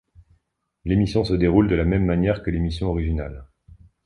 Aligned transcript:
L'émission 0.83 1.23
se 1.23 1.35
déroule 1.35 1.67
de 1.67 1.75
la 1.75 1.85
même 1.85 2.05
manière 2.05 2.41
que 2.41 2.49
l'émission 2.49 2.87
originale. 2.87 3.45